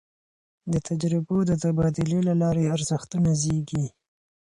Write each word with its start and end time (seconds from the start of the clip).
د 0.71 0.73
تجربو 0.87 1.37
د 1.49 1.51
تبادلې 1.63 2.19
له 2.27 2.33
لاري 2.41 2.65
ارزښتونه 2.75 3.29
زېږي. 3.41 3.85